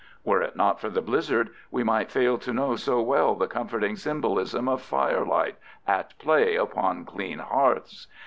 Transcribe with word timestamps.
Were 0.23 0.41
it 0.41 0.55
not 0.55 0.79
for 0.79 0.89
the 0.89 0.99
blizzard 1.03 1.51
we 1.69 1.83
might 1.83 2.09
fail 2.09 2.39
to 2.39 2.51
know 2.51 2.75
so 2.75 3.03
well 3.03 3.35
the 3.35 3.45
comforting 3.45 3.95
symbolism 3.95 4.67
of 4.67 4.81
firelight 4.81 5.57
at 5.85 6.17
play 6.17 6.55
upon 6.55 7.05
clean 7.05 7.37
hearths. 7.37 8.07